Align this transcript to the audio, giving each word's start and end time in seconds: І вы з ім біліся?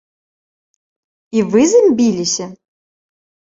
І 1.39 1.45
вы 1.51 1.61
з 1.73 1.83
ім 1.83 1.87
біліся? 2.01 2.45